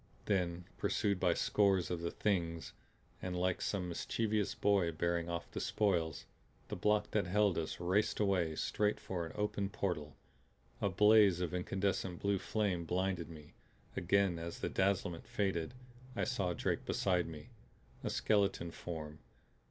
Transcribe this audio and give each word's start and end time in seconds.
Then 0.25 0.65
pursued 0.79 1.19
by 1.19 1.35
scores 1.35 1.91
of 1.91 2.01
the 2.01 2.09
Things 2.09 2.73
and 3.21 3.35
like 3.37 3.61
some 3.61 3.87
mischievous 3.87 4.55
boy 4.55 4.91
bearing 4.91 5.29
off 5.29 5.51
the 5.51 5.59
spoils, 5.61 6.25
the 6.69 6.75
block 6.75 7.11
that 7.11 7.27
held 7.27 7.55
us 7.59 7.79
raced 7.79 8.19
away, 8.19 8.55
straight 8.55 8.99
for 8.99 9.27
an 9.27 9.31
open 9.35 9.69
portal. 9.69 10.15
A 10.81 10.89
blaze 10.89 11.39
of 11.39 11.53
incandescent 11.53 12.19
blue 12.19 12.39
flame 12.39 12.83
blinded 12.83 13.29
me; 13.29 13.53
again 13.95 14.39
as 14.39 14.57
the 14.57 14.69
dazzlement 14.69 15.27
faded 15.27 15.75
I 16.15 16.23
saw 16.23 16.53
Drake 16.53 16.83
beside 16.83 17.27
me 17.27 17.49
a 18.03 18.09
skeleton 18.09 18.71
form. 18.71 19.19